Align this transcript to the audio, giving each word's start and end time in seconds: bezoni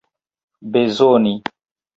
bezoni 0.71 1.33